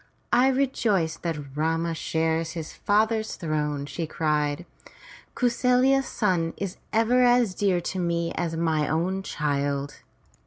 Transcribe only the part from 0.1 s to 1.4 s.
"I rejoice